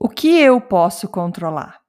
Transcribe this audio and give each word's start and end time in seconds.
O 0.00 0.08
que 0.08 0.38
eu 0.38 0.60
posso 0.60 1.08
controlar? 1.08 1.80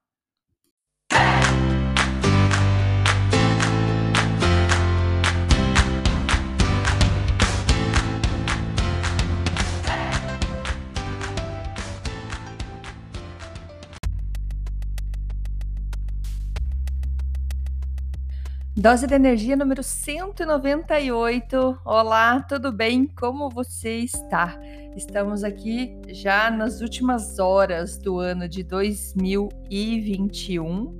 Dose 18.75 19.05
de 19.05 19.13
energia 19.13 19.55
número 19.55 19.83
198. 19.83 21.79
Olá, 21.85 22.41
tudo 22.41 22.71
bem? 22.71 23.05
Como 23.05 23.51
você 23.51 23.97
está? 23.97 24.57
Estamos 24.99 25.43
aqui 25.45 25.97
já 26.09 26.51
nas 26.51 26.81
últimas 26.81 27.39
horas 27.39 27.97
do 27.97 28.19
ano 28.19 28.49
de 28.49 28.63
2021. 28.63 30.97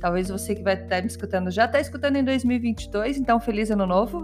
Talvez 0.00 0.30
você 0.30 0.54
que 0.54 0.62
vai 0.62 0.72
estar 0.72 1.02
me 1.02 1.08
escutando 1.08 1.50
já 1.50 1.66
está 1.66 1.78
escutando 1.78 2.16
em 2.16 2.24
2022, 2.24 3.18
então 3.18 3.38
feliz 3.38 3.70
ano 3.70 3.86
novo. 3.86 4.22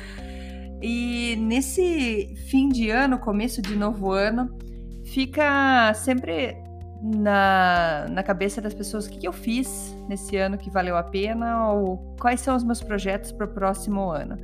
e 0.80 1.36
nesse 1.36 2.34
fim 2.48 2.70
de 2.70 2.88
ano, 2.88 3.18
começo 3.18 3.60
de 3.60 3.76
novo 3.76 4.10
ano, 4.10 4.56
fica 5.04 5.92
sempre 5.92 6.56
na, 7.02 8.06
na 8.08 8.22
cabeça 8.22 8.62
das 8.62 8.72
pessoas 8.72 9.04
o 9.04 9.10
que, 9.10 9.18
que 9.18 9.28
eu 9.28 9.34
fiz 9.34 9.94
nesse 10.08 10.38
ano 10.38 10.56
que 10.56 10.70
valeu 10.70 10.96
a 10.96 11.02
pena 11.02 11.72
ou 11.72 12.16
quais 12.18 12.40
são 12.40 12.56
os 12.56 12.64
meus 12.64 12.82
projetos 12.82 13.32
para 13.32 13.44
o 13.44 13.48
próximo 13.48 14.10
ano. 14.10 14.38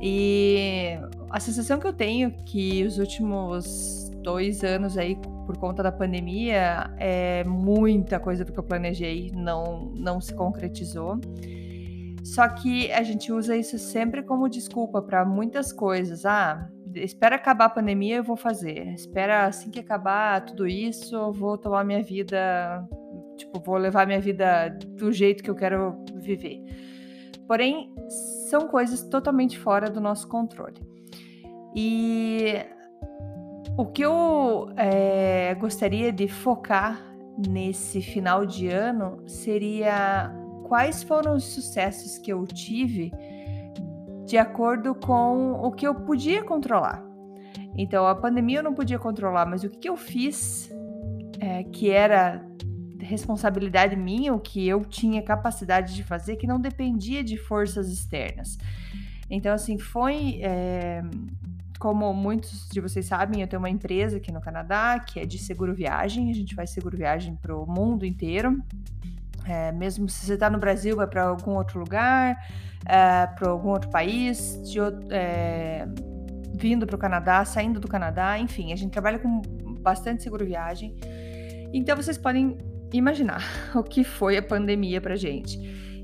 E 0.00 0.98
a 1.30 1.40
sensação 1.40 1.78
que 1.78 1.86
eu 1.86 1.92
tenho 1.92 2.30
que 2.44 2.84
os 2.84 2.98
últimos 2.98 4.10
dois 4.22 4.64
anos 4.64 4.96
aí, 4.96 5.16
por 5.46 5.56
conta 5.58 5.82
da 5.82 5.92
pandemia, 5.92 6.90
é 6.98 7.44
muita 7.44 8.18
coisa 8.18 8.44
do 8.44 8.52
que 8.52 8.58
eu 8.58 8.64
planejei 8.64 9.30
não, 9.34 9.92
não 9.94 10.20
se 10.20 10.34
concretizou. 10.34 11.20
Só 12.24 12.48
que 12.48 12.90
a 12.90 13.02
gente 13.02 13.30
usa 13.30 13.54
isso 13.54 13.78
sempre 13.78 14.22
como 14.22 14.48
desculpa 14.48 15.02
para 15.02 15.24
muitas 15.26 15.72
coisas. 15.72 16.24
Ah, 16.24 16.70
espera 16.94 17.36
acabar 17.36 17.66
a 17.66 17.70
pandemia, 17.70 18.16
eu 18.16 18.24
vou 18.24 18.36
fazer. 18.36 18.94
Espera 18.94 19.46
assim 19.46 19.70
que 19.70 19.78
acabar 19.78 20.40
tudo 20.44 20.66
isso, 20.66 21.14
eu 21.14 21.32
vou 21.32 21.58
tomar 21.58 21.84
minha 21.84 22.02
vida, 22.02 22.82
tipo, 23.36 23.60
vou 23.60 23.76
levar 23.76 24.06
minha 24.06 24.20
vida 24.20 24.70
do 24.96 25.12
jeito 25.12 25.44
que 25.44 25.50
eu 25.50 25.54
quero 25.54 26.02
viver. 26.14 26.62
Porém, 27.46 27.92
são 28.48 28.68
coisas 28.68 29.02
totalmente 29.02 29.58
fora 29.58 29.90
do 29.90 30.00
nosso 30.00 30.28
controle. 30.28 30.80
E 31.74 32.54
o 33.76 33.84
que 33.86 34.02
eu 34.02 34.70
é, 34.76 35.54
gostaria 35.56 36.12
de 36.12 36.28
focar 36.28 37.00
nesse 37.48 38.00
final 38.00 38.46
de 38.46 38.68
ano 38.68 39.22
seria 39.26 40.32
quais 40.68 41.02
foram 41.02 41.34
os 41.34 41.44
sucessos 41.44 42.18
que 42.18 42.32
eu 42.32 42.46
tive 42.46 43.12
de 44.24 44.38
acordo 44.38 44.94
com 44.94 45.52
o 45.52 45.70
que 45.72 45.86
eu 45.86 45.94
podia 45.94 46.42
controlar. 46.42 47.04
Então, 47.76 48.06
a 48.06 48.14
pandemia 48.14 48.60
eu 48.60 48.62
não 48.62 48.72
podia 48.72 48.98
controlar, 48.98 49.44
mas 49.46 49.64
o 49.64 49.68
que 49.68 49.88
eu 49.88 49.96
fiz 49.96 50.70
é, 51.40 51.64
que 51.64 51.90
era 51.90 52.44
responsabilidade 53.04 53.96
minha, 53.96 54.34
o 54.34 54.40
que 54.40 54.66
eu 54.66 54.84
tinha 54.84 55.22
capacidade 55.22 55.94
de 55.94 56.02
fazer, 56.02 56.36
que 56.36 56.46
não 56.46 56.60
dependia 56.60 57.22
de 57.22 57.36
forças 57.36 57.88
externas. 57.90 58.58
Então, 59.30 59.52
assim, 59.52 59.78
foi. 59.78 60.40
É, 60.42 61.02
como 61.78 62.14
muitos 62.14 62.68
de 62.70 62.80
vocês 62.80 63.04
sabem, 63.04 63.42
eu 63.42 63.48
tenho 63.48 63.60
uma 63.60 63.68
empresa 63.68 64.16
aqui 64.16 64.32
no 64.32 64.40
Canadá 64.40 64.98
que 64.98 65.20
é 65.20 65.26
de 65.26 65.38
seguro 65.38 65.74
viagem. 65.74 66.30
A 66.30 66.34
gente 66.34 66.54
faz 66.54 66.70
seguro 66.70 66.96
viagem 66.96 67.36
para 67.36 67.54
o 67.54 67.66
mundo 67.66 68.06
inteiro. 68.06 68.62
É, 69.44 69.70
mesmo 69.72 70.08
se 70.08 70.24
você 70.24 70.34
está 70.34 70.48
no 70.48 70.58
Brasil, 70.58 70.96
vai 70.96 71.06
para 71.06 71.24
algum 71.24 71.56
outro 71.56 71.78
lugar, 71.78 72.48
é, 72.86 73.26
para 73.26 73.50
algum 73.50 73.68
outro 73.68 73.90
país, 73.90 74.58
de, 74.62 74.78
é, 75.10 75.86
vindo 76.54 76.86
para 76.86 76.96
o 76.96 76.98
Canadá, 76.98 77.44
saindo 77.44 77.78
do 77.78 77.88
Canadá, 77.88 78.38
enfim, 78.38 78.72
a 78.72 78.76
gente 78.76 78.90
trabalha 78.90 79.18
com 79.18 79.42
bastante 79.80 80.22
seguro 80.22 80.46
viagem. 80.46 80.96
Então 81.72 81.94
vocês 81.96 82.16
podem 82.16 82.56
imaginar 82.98 83.44
o 83.74 83.82
que 83.82 84.04
foi 84.04 84.36
a 84.36 84.42
pandemia 84.42 85.00
para 85.00 85.16
gente. 85.16 85.58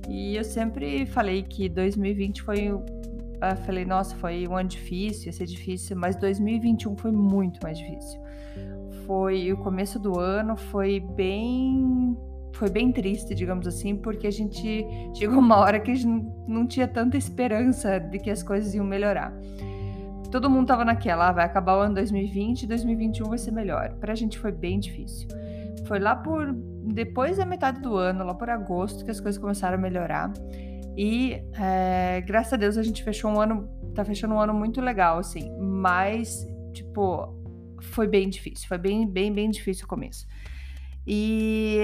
E 0.09 0.37
eu 0.37 0.45
sempre 0.45 1.06
falei 1.06 1.43
que 1.43 1.69
2020 1.69 2.43
foi. 2.43 2.65
Eu 2.67 2.84
falei, 3.65 3.84
nossa, 3.84 4.15
foi 4.17 4.47
um 4.47 4.56
ano 4.56 4.69
difícil, 4.69 5.27
ia 5.27 5.33
ser 5.33 5.47
difícil, 5.47 5.97
mas 5.97 6.17
2021 6.17 6.97
foi 6.97 7.11
muito 7.11 7.61
mais 7.62 7.79
difícil. 7.79 8.21
Foi 9.06 9.53
o 9.53 9.56
começo 9.56 9.99
do 9.99 10.19
ano, 10.19 10.56
foi 10.56 11.00
bem 11.00 12.17
foi 12.53 12.69
bem 12.69 12.93
triste, 12.93 13.34
digamos 13.34 13.67
assim, 13.67 13.97
porque 13.97 14.27
a 14.27 14.31
gente 14.31 14.84
chegou 15.15 15.39
uma 15.39 15.56
hora 15.56 15.81
que 15.81 15.91
a 15.91 15.95
gente 15.95 16.27
não 16.47 16.67
tinha 16.67 16.87
tanta 16.87 17.17
esperança 17.17 17.99
de 17.99 18.19
que 18.19 18.31
as 18.31 18.43
coisas 18.43 18.75
iam 18.75 18.84
melhorar. 18.84 19.33
Todo 20.31 20.50
mundo 20.50 20.67
tava 20.67 20.84
naquela, 20.84 21.29
ah, 21.29 21.33
vai 21.33 21.45
acabar 21.45 21.79
o 21.79 21.81
ano 21.81 21.95
2020, 21.95 22.67
2021 22.67 23.29
vai 23.29 23.39
ser 23.39 23.50
melhor. 23.50 23.95
Pra 23.99 24.15
gente 24.15 24.39
foi 24.39 24.53
bem 24.53 24.79
difícil. 24.79 25.27
Foi 25.91 25.99
lá 25.99 26.15
por 26.15 26.55
depois 26.55 27.39
da 27.39 27.45
metade 27.45 27.81
do 27.81 27.97
ano, 27.97 28.23
lá 28.23 28.33
por 28.33 28.49
agosto, 28.49 29.05
que 29.05 29.11
as 29.11 29.19
coisas 29.19 29.41
começaram 29.41 29.77
a 29.77 29.81
melhorar. 29.81 30.33
E 30.97 31.43
é, 31.59 32.21
graças 32.25 32.53
a 32.53 32.56
Deus 32.56 32.78
a 32.78 32.83
gente 32.84 33.03
fechou 33.03 33.28
um 33.28 33.41
ano, 33.41 33.69
tá 33.93 34.05
fechando 34.05 34.34
um 34.34 34.39
ano 34.39 34.55
muito 34.55 34.81
legal, 34.81 35.19
assim. 35.19 35.50
Mas, 35.59 36.47
tipo, 36.73 37.37
foi 37.83 38.06
bem 38.06 38.29
difícil, 38.29 38.69
foi 38.69 38.79
bem, 38.79 39.05
bem, 39.05 39.33
bem 39.33 39.50
difícil 39.50 39.84
o 39.84 39.89
começo. 39.89 40.29
E 41.05 41.81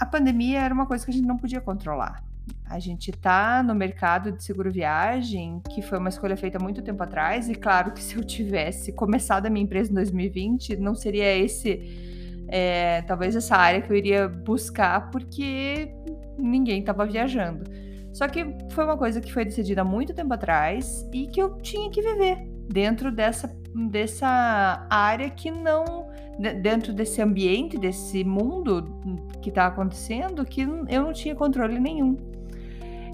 a 0.00 0.06
pandemia 0.06 0.60
era 0.60 0.72
uma 0.72 0.86
coisa 0.86 1.04
que 1.04 1.10
a 1.10 1.14
gente 1.14 1.26
não 1.26 1.36
podia 1.36 1.60
controlar. 1.60 2.24
A 2.64 2.78
gente 2.78 3.10
está 3.10 3.62
no 3.62 3.74
mercado 3.74 4.32
de 4.32 4.42
seguro 4.42 4.72
viagem, 4.72 5.60
que 5.68 5.82
foi 5.82 5.98
uma 5.98 6.08
escolha 6.08 6.38
feita 6.38 6.58
muito 6.58 6.80
tempo 6.80 7.02
atrás, 7.02 7.50
e 7.50 7.54
claro 7.54 7.92
que 7.92 8.02
se 8.02 8.16
eu 8.16 8.24
tivesse 8.24 8.94
começado 8.94 9.44
a 9.44 9.50
minha 9.50 9.62
empresa 9.62 9.90
em 9.90 9.94
2020, 9.94 10.76
não 10.78 10.94
seria 10.94 11.36
esse, 11.36 12.11
é, 12.54 13.00
talvez 13.02 13.34
essa 13.34 13.56
área 13.56 13.80
que 13.80 13.90
eu 13.90 13.96
iria 13.96 14.28
buscar, 14.28 15.10
porque 15.10 15.90
ninguém 16.36 16.80
estava 16.80 17.06
viajando. 17.06 17.64
Só 18.12 18.28
que 18.28 18.44
foi 18.72 18.84
uma 18.84 18.98
coisa 18.98 19.22
que 19.22 19.32
foi 19.32 19.42
decidida 19.42 19.82
muito 19.82 20.12
tempo 20.12 20.34
atrás 20.34 21.08
e 21.14 21.26
que 21.28 21.40
eu 21.40 21.56
tinha 21.62 21.90
que 21.90 22.02
viver 22.02 22.46
dentro 22.68 23.10
dessa, 23.10 23.50
dessa 23.90 24.86
área 24.90 25.30
que 25.30 25.50
não 25.50 26.12
dentro 26.60 26.92
desse 26.92 27.22
ambiente, 27.22 27.78
desse 27.78 28.24
mundo 28.24 29.00
que 29.40 29.48
está 29.48 29.66
acontecendo, 29.66 30.44
que 30.44 30.62
eu 30.62 31.02
não 31.02 31.12
tinha 31.12 31.34
controle 31.34 31.78
nenhum. 31.78 32.16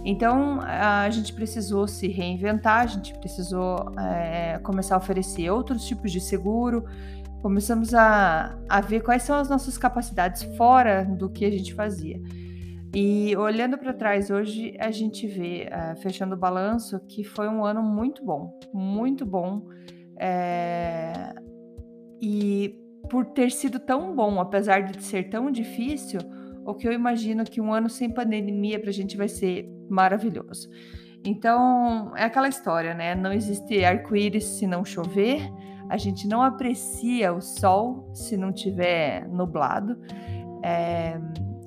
Então 0.04 0.60
a 0.62 1.10
gente 1.10 1.32
precisou 1.32 1.86
se 1.86 2.08
reinventar, 2.08 2.80
a 2.80 2.86
gente 2.86 3.12
precisou 3.18 3.92
é, 3.98 4.58
começar 4.62 4.94
a 4.94 4.98
oferecer 4.98 5.50
outros 5.50 5.84
tipos 5.84 6.10
de 6.10 6.20
seguro, 6.20 6.84
começamos 7.42 7.94
a, 7.94 8.58
a 8.68 8.80
ver 8.80 9.02
quais 9.02 9.22
são 9.22 9.36
as 9.36 9.48
nossas 9.48 9.78
capacidades 9.78 10.42
fora 10.56 11.04
do 11.04 11.30
que 11.30 11.44
a 11.44 11.50
gente 11.50 11.74
fazia. 11.74 12.20
E 12.94 13.36
olhando 13.36 13.76
para 13.76 13.92
trás 13.92 14.30
hoje, 14.30 14.74
a 14.78 14.90
gente 14.90 15.26
vê, 15.26 15.68
uh, 15.68 15.96
fechando 16.00 16.34
o 16.34 16.38
balanço, 16.38 16.98
que 17.06 17.22
foi 17.22 17.48
um 17.48 17.64
ano 17.64 17.82
muito 17.82 18.24
bom, 18.24 18.58
muito 18.72 19.26
bom. 19.26 19.66
É... 20.18 21.34
E 22.20 22.74
por 23.10 23.26
ter 23.26 23.50
sido 23.50 23.78
tão 23.78 24.14
bom, 24.14 24.40
apesar 24.40 24.80
de 24.80 25.02
ser 25.02 25.28
tão 25.28 25.50
difícil, 25.50 26.20
o 26.64 26.74
que 26.74 26.86
eu 26.86 26.92
imagino 26.92 27.44
que 27.44 27.60
um 27.60 27.72
ano 27.72 27.88
sem 27.88 28.10
pandemia 28.10 28.78
para 28.80 28.90
a 28.90 28.92
gente 28.92 29.16
vai 29.16 29.28
ser 29.28 29.68
maravilhoso. 29.88 30.68
Então, 31.24 32.12
é 32.16 32.24
aquela 32.24 32.48
história, 32.48 32.94
né? 32.94 33.14
Não 33.14 33.32
existe 33.32 33.84
arco-íris 33.84 34.44
se 34.44 34.66
não 34.66 34.84
chover, 34.84 35.40
a 35.88 35.96
gente 35.96 36.26
não 36.26 36.42
aprecia 36.42 37.32
o 37.32 37.40
sol 37.40 38.10
se 38.14 38.36
não 38.36 38.52
tiver 38.52 39.26
nublado, 39.28 39.98
é... 40.62 41.18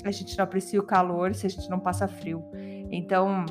a 0.03 0.11
gente 0.11 0.37
não 0.37 0.43
aprecia 0.43 0.79
o 0.79 0.83
calor 0.83 1.33
se 1.33 1.47
a 1.47 1.49
gente 1.49 1.69
não 1.69 1.79
passa 1.79 2.07
frio. 2.07 2.43
Então, 2.91 3.45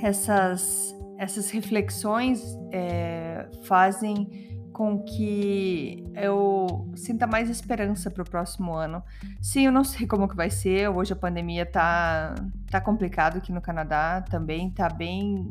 essas, 0.00 0.94
essas 1.18 1.50
reflexões 1.50 2.56
é, 2.70 3.48
fazem 3.62 4.52
com 4.72 5.04
que 5.04 6.04
eu 6.14 6.90
sinta 6.96 7.26
mais 7.26 7.48
esperança 7.48 8.10
para 8.10 8.22
o 8.22 8.28
próximo 8.28 8.74
ano. 8.74 9.02
Sim, 9.40 9.66
eu 9.66 9.72
não 9.72 9.84
sei 9.84 10.04
como 10.06 10.28
que 10.28 10.34
vai 10.34 10.50
ser. 10.50 10.88
Hoje 10.88 11.12
a 11.12 11.16
pandemia 11.16 11.64
tá 11.64 12.34
tá 12.68 12.80
complicado 12.80 13.36
aqui 13.38 13.52
no 13.52 13.60
Canadá 13.60 14.20
também, 14.22 14.70
tá 14.70 14.88
bem 14.88 15.48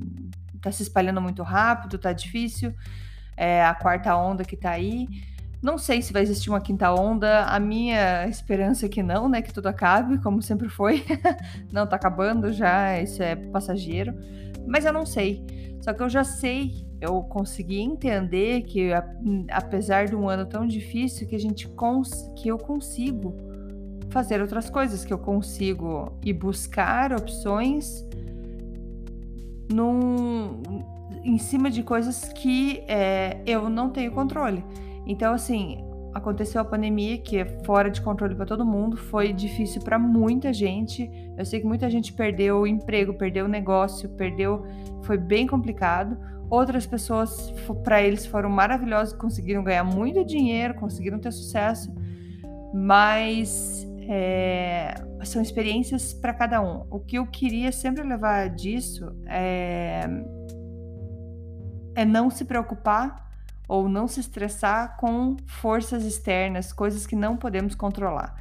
tá 0.62 0.72
se 0.72 0.84
espalhando 0.84 1.22
muito 1.22 1.42
rápido, 1.42 1.98
tá 1.98 2.12
difícil. 2.12 2.74
É 3.36 3.64
a 3.64 3.74
quarta 3.74 4.16
onda 4.16 4.44
que 4.44 4.56
tá 4.56 4.72
aí. 4.72 5.08
Não 5.62 5.78
sei 5.78 6.02
se 6.02 6.12
vai 6.12 6.22
existir 6.22 6.50
uma 6.50 6.62
quinta 6.62 6.94
onda. 6.94 7.46
A 7.46 7.60
minha 7.60 8.28
esperança 8.28 8.86
é 8.86 8.90
que 8.90 9.02
não, 9.02 9.30
né? 9.30 9.42
Que 9.42 9.54
tudo 9.54 9.68
acabe, 9.68 10.18
como 10.20 10.42
sempre 10.42 10.70
foi. 10.70 11.06
não, 11.72 11.88
tá 11.88 11.96
acabando 11.96 12.52
já, 12.52 13.00
isso 13.00 13.24
é 13.24 13.36
passageiro. 13.36 14.14
Mas 14.68 14.86
eu 14.86 14.94
não 14.94 15.06
sei. 15.06 15.46
Só 15.82 15.94
que 15.94 16.02
eu 16.02 16.10
já 16.10 16.24
sei 16.24 16.86
eu 17.04 17.22
consegui 17.24 17.82
entender 17.82 18.62
que 18.62 18.92
apesar 19.52 20.06
de 20.06 20.16
um 20.16 20.30
ano 20.30 20.46
tão 20.46 20.66
difícil 20.66 21.28
que 21.28 21.36
a 21.36 21.40
gente 21.40 21.70
que 22.38 22.48
eu 22.48 22.58
consigo 22.58 23.36
fazer 24.10 24.40
outras 24.40 24.70
coisas, 24.70 25.04
que 25.04 25.12
eu 25.12 25.18
consigo 25.18 26.18
ir 26.24 26.32
buscar 26.32 27.12
opções 27.12 28.06
num, 29.72 30.62
em 31.24 31.38
cima 31.38 31.70
de 31.70 31.84
coisas 31.84 32.32
que 32.34 32.84
é, 32.88 33.42
eu 33.46 33.70
não 33.70 33.90
tenho 33.90 34.12
controle. 34.12 34.64
Então, 35.06 35.34
assim, 35.34 35.84
aconteceu 36.14 36.62
a 36.62 36.66
pandemia, 36.66 37.18
que 37.18 37.38
é 37.38 37.46
fora 37.66 37.90
de 37.90 38.02
controle 38.02 38.36
para 38.36 38.46
todo 38.46 38.66
mundo, 38.66 38.96
foi 38.96 39.34
difícil 39.34 39.82
para 39.82 39.98
muita 39.98 40.54
gente. 40.54 41.10
Eu 41.38 41.46
sei 41.46 41.60
que 41.60 41.66
muita 41.66 41.90
gente 41.90 42.14
perdeu 42.14 42.60
o 42.60 42.68
emprego, 42.68 43.14
perdeu 43.14 43.46
o 43.46 43.48
negócio, 43.48 44.10
perdeu, 44.10 44.66
foi 45.02 45.18
bem 45.18 45.48
complicado. 45.48 46.18
Outras 46.50 46.86
pessoas, 46.86 47.52
para 47.84 48.02
eles, 48.04 48.26
foram 48.26 48.50
maravilhosos, 48.50 49.14
conseguiram 49.14 49.64
ganhar 49.64 49.84
muito 49.84 50.24
dinheiro, 50.24 50.76
conseguiram 50.76 51.18
ter 51.18 51.32
sucesso, 51.32 51.92
mas 52.74 53.88
é, 54.08 54.94
são 55.30 55.42
experiências 55.42 56.14
para 56.14 56.34
cada 56.34 56.62
um. 56.62 56.86
O 56.90 57.00
que 57.00 57.18
eu 57.18 57.26
queria 57.26 57.72
sempre 57.72 58.04
levar 58.04 58.50
disso 58.50 59.16
é, 59.26 60.06
é 61.96 62.06
não 62.06 62.30
se 62.30 62.46
preocupar 62.46 63.32
ou 63.68 63.88
não 63.88 64.08
se 64.08 64.20
estressar 64.20 64.98
com 64.98 65.38
forças 65.46 66.04
externas, 66.04 66.74
coisas 66.74 67.08
que 67.08 67.16
não 67.16 67.38
podemos 67.38 67.76
controlar. 67.76 68.36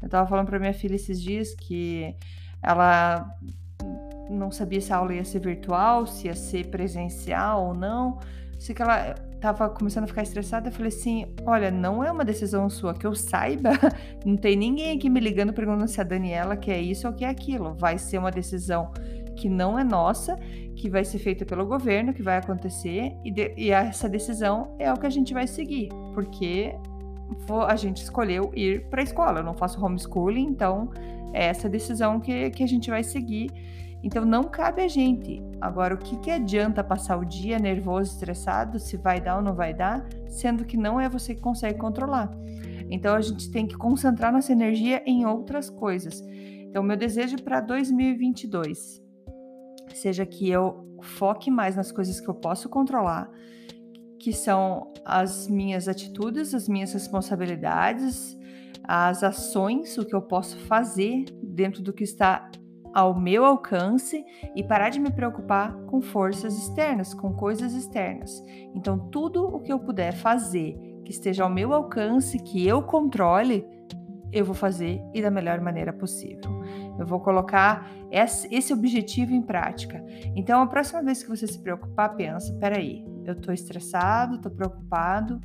Eu 0.00 0.06
estava 0.06 0.28
falando 0.28 0.46
para 0.46 0.58
minha 0.58 0.74
filha 0.74 0.94
esses 0.94 1.20
dias 1.20 1.54
que 1.54 2.14
ela 2.62 3.28
não 4.30 4.50
sabia 4.50 4.80
se 4.80 4.92
a 4.92 4.96
aula 4.96 5.14
ia 5.14 5.24
ser 5.24 5.40
virtual, 5.40 6.06
se 6.06 6.26
ia 6.26 6.34
ser 6.34 6.68
presencial 6.68 7.66
ou 7.66 7.74
não. 7.74 8.18
Sei 8.58 8.74
que 8.74 8.82
ela 8.82 9.14
tava 9.40 9.68
começando 9.68 10.04
a 10.04 10.06
ficar 10.06 10.22
estressada, 10.22 10.68
eu 10.68 10.72
falei 10.72 10.88
assim: 10.88 11.26
olha, 11.46 11.70
não 11.70 12.02
é 12.02 12.10
uma 12.10 12.24
decisão 12.24 12.68
sua 12.68 12.94
que 12.94 13.06
eu 13.06 13.14
saiba, 13.14 13.70
não 14.24 14.36
tem 14.36 14.56
ninguém 14.56 14.96
aqui 14.96 15.08
me 15.08 15.20
ligando 15.20 15.52
perguntando 15.52 15.88
se 15.88 16.00
a 16.00 16.04
Daniela 16.04 16.56
quer 16.56 16.80
isso 16.80 17.06
ou 17.06 17.12
quer 17.12 17.28
aquilo. 17.28 17.74
Vai 17.74 17.98
ser 17.98 18.18
uma 18.18 18.30
decisão 18.30 18.92
que 19.36 19.48
não 19.48 19.78
é 19.78 19.84
nossa, 19.84 20.36
que 20.74 20.90
vai 20.90 21.04
ser 21.04 21.18
feita 21.18 21.44
pelo 21.46 21.64
governo, 21.64 22.12
que 22.12 22.22
vai 22.22 22.38
acontecer, 22.38 23.12
e, 23.24 23.30
de, 23.30 23.54
e 23.56 23.70
essa 23.70 24.08
decisão 24.08 24.74
é 24.78 24.92
o 24.92 24.96
que 24.96 25.06
a 25.06 25.10
gente 25.10 25.32
vai 25.32 25.46
seguir, 25.46 25.88
porque 26.12 26.74
a 27.68 27.76
gente 27.76 28.02
escolheu 28.02 28.50
ir 28.54 28.88
para 28.88 29.00
a 29.00 29.04
escola. 29.04 29.40
Eu 29.40 29.44
não 29.44 29.54
faço 29.54 29.84
homeschooling, 29.84 30.46
então 30.46 30.90
é 31.32 31.46
essa 31.46 31.68
decisão 31.68 32.20
que, 32.20 32.50
que 32.50 32.62
a 32.62 32.66
gente 32.66 32.90
vai 32.90 33.02
seguir. 33.02 33.50
Então 34.02 34.24
não 34.24 34.44
cabe 34.44 34.82
a 34.82 34.88
gente. 34.88 35.42
Agora, 35.60 35.94
o 35.94 35.98
que, 35.98 36.16
que 36.18 36.30
adianta 36.30 36.84
passar 36.84 37.18
o 37.18 37.24
dia 37.24 37.58
nervoso, 37.58 38.12
estressado, 38.12 38.78
se 38.78 38.96
vai 38.96 39.20
dar 39.20 39.36
ou 39.36 39.42
não 39.42 39.54
vai 39.54 39.74
dar, 39.74 40.06
sendo 40.28 40.64
que 40.64 40.76
não 40.76 41.00
é 41.00 41.08
você 41.08 41.34
que 41.34 41.40
consegue 41.40 41.78
controlar. 41.78 42.30
Então 42.90 43.14
a 43.14 43.20
gente 43.20 43.50
tem 43.50 43.66
que 43.66 43.76
concentrar 43.76 44.32
nossa 44.32 44.52
energia 44.52 45.02
em 45.04 45.26
outras 45.26 45.68
coisas. 45.68 46.22
Então, 46.68 46.82
meu 46.82 46.96
desejo 46.96 47.42
para 47.42 47.60
2022 47.60 49.02
seja 49.94 50.24
que 50.26 50.48
eu 50.48 50.86
foque 51.00 51.50
mais 51.50 51.74
nas 51.74 51.90
coisas 51.90 52.20
que 52.20 52.28
eu 52.28 52.34
posso 52.34 52.68
controlar, 52.68 53.30
que 54.18 54.32
são 54.32 54.92
as 55.04 55.48
minhas 55.48 55.88
atitudes, 55.88 56.54
as 56.54 56.68
minhas 56.68 56.92
responsabilidades, 56.92 58.38
as 58.84 59.22
ações, 59.22 59.96
o 59.96 60.04
que 60.04 60.14
eu 60.14 60.22
posso 60.22 60.56
fazer 60.66 61.24
dentro 61.42 61.82
do 61.82 61.92
que 61.92 62.04
está 62.04 62.50
ao 62.98 63.14
meu 63.14 63.44
alcance 63.44 64.26
e 64.56 64.64
parar 64.64 64.90
de 64.90 64.98
me 64.98 65.08
preocupar 65.08 65.72
com 65.86 66.02
forças 66.02 66.58
externas, 66.58 67.14
com 67.14 67.32
coisas 67.32 67.72
externas. 67.72 68.42
Então, 68.74 68.98
tudo 68.98 69.46
o 69.46 69.60
que 69.60 69.72
eu 69.72 69.78
puder 69.78 70.12
fazer 70.12 70.76
que 71.04 71.12
esteja 71.12 71.44
ao 71.44 71.48
meu 71.48 71.72
alcance, 71.72 72.40
que 72.40 72.66
eu 72.66 72.82
controle, 72.82 73.64
eu 74.32 74.44
vou 74.44 74.54
fazer 74.54 75.00
e 75.14 75.22
da 75.22 75.30
melhor 75.30 75.60
maneira 75.60 75.92
possível. 75.92 76.50
Eu 76.98 77.06
vou 77.06 77.20
colocar 77.20 77.88
esse 78.10 78.72
objetivo 78.72 79.32
em 79.32 79.42
prática. 79.42 80.04
Então, 80.34 80.60
a 80.60 80.66
próxima 80.66 81.00
vez 81.00 81.22
que 81.22 81.28
você 81.28 81.46
se 81.46 81.62
preocupar, 81.62 82.16
pensa: 82.16 82.52
peraí, 82.54 83.06
eu 83.24 83.34
estou 83.34 83.54
estressado, 83.54 84.34
estou 84.34 84.50
preocupado, 84.50 85.40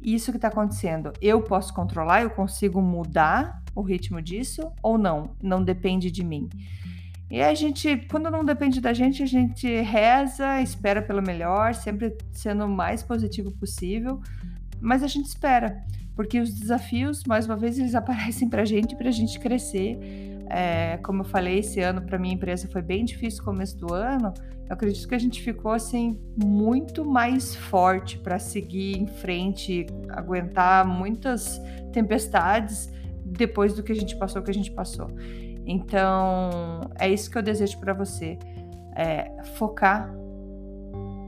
isso 0.00 0.30
que 0.30 0.38
está 0.38 0.48
acontecendo, 0.48 1.12
eu 1.20 1.42
posso 1.42 1.74
controlar, 1.74 2.22
eu 2.22 2.30
consigo 2.30 2.80
mudar 2.80 3.62
o 3.74 3.82
ritmo 3.82 4.22
disso 4.22 4.72
ou 4.82 4.96
não? 4.96 5.36
Não 5.42 5.62
depende 5.62 6.10
de 6.10 6.24
mim. 6.24 6.48
E 7.30 7.42
a 7.42 7.52
gente, 7.54 7.96
quando 8.08 8.30
não 8.30 8.44
depende 8.44 8.80
da 8.80 8.92
gente, 8.92 9.22
a 9.22 9.26
gente 9.26 9.66
reza, 9.82 10.60
espera 10.60 11.02
pelo 11.02 11.20
melhor, 11.20 11.74
sempre 11.74 12.16
sendo 12.32 12.64
o 12.64 12.68
mais 12.68 13.02
positivo 13.02 13.50
possível, 13.50 14.20
mas 14.80 15.02
a 15.02 15.08
gente 15.08 15.26
espera, 15.26 15.84
porque 16.14 16.38
os 16.38 16.54
desafios, 16.54 17.24
mais 17.24 17.46
uma 17.46 17.56
vez, 17.56 17.78
eles 17.78 17.94
aparecem 17.96 18.48
para 18.48 18.62
a 18.62 18.64
gente, 18.64 18.94
para 18.94 19.08
a 19.08 19.12
gente 19.12 19.38
crescer. 19.40 19.98
É, 20.48 20.98
como 20.98 21.22
eu 21.22 21.24
falei, 21.24 21.58
esse 21.58 21.80
ano 21.80 22.00
para 22.00 22.16
minha 22.18 22.34
empresa 22.34 22.68
foi 22.68 22.80
bem 22.80 23.04
difícil 23.04 23.42
começo 23.42 23.76
do 23.76 23.92
ano. 23.92 24.32
Eu 24.68 24.74
acredito 24.74 25.08
que 25.08 25.14
a 25.14 25.18
gente 25.18 25.42
ficou 25.42 25.72
assim 25.72 26.18
muito 26.36 27.04
mais 27.04 27.56
forte 27.56 28.18
para 28.18 28.38
seguir 28.38 28.96
em 28.96 29.08
frente, 29.08 29.86
aguentar 30.08 30.86
muitas 30.86 31.60
tempestades 31.92 32.88
depois 33.24 33.74
do 33.74 33.82
que 33.82 33.90
a 33.90 33.94
gente 33.94 34.16
passou, 34.16 34.42
que 34.42 34.50
a 34.50 34.54
gente 34.54 34.70
passou. 34.70 35.08
Então, 35.66 36.80
é 36.98 37.08
isso 37.08 37.30
que 37.30 37.36
eu 37.36 37.42
desejo 37.42 37.78
para 37.78 37.92
você. 37.92 38.38
É 38.94 39.30
focar 39.56 40.14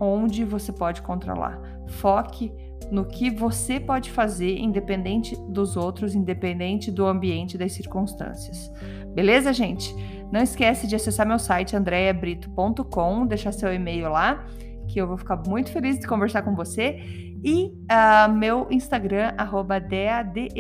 onde 0.01 0.45
você 0.45 0.73
pode 0.73 1.03
controlar. 1.03 1.61
Foque 1.89 2.53
no 2.91 3.05
que 3.05 3.29
você 3.31 3.79
pode 3.79 4.11
fazer, 4.11 4.59
independente 4.59 5.37
dos 5.49 5.77
outros, 5.77 6.15
independente 6.15 6.91
do 6.91 7.05
ambiente, 7.05 7.59
das 7.59 7.73
circunstâncias. 7.73 8.73
Beleza, 9.15 9.53
gente? 9.53 9.95
Não 10.33 10.41
esquece 10.41 10.87
de 10.87 10.95
acessar 10.95 11.27
meu 11.27 11.39
site 11.39 11.77
andreabrito.com, 11.77 13.27
deixar 13.27 13.53
seu 13.53 13.75
e-mail 13.75 14.11
lá, 14.11 14.47
que 14.87 15.01
eu 15.01 15.07
vou 15.07 15.19
ficar 15.19 15.43
muito 15.47 15.71
feliz 15.71 15.99
de 15.99 16.07
conversar 16.07 16.43
com 16.43 16.55
você. 16.55 17.01
E 17.45 17.67
uh, 17.67 18.33
meu 18.33 18.67
Instagram, 18.71 19.35
arroba 19.37 19.79
deadea.brito, 19.79 20.59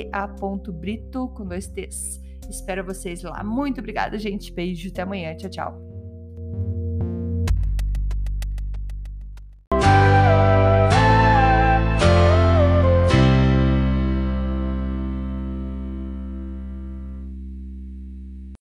com 1.29 1.47
dois 1.47 1.67
T's. 1.69 2.21
Espero 2.49 2.85
vocês 2.85 3.23
lá. 3.23 3.43
Muito 3.45 3.81
obrigada, 3.81 4.19
gente. 4.19 4.53
Beijo, 4.53 4.89
até 4.89 5.03
amanhã. 5.03 5.37
Tchau, 5.37 5.51
tchau. 5.51 5.98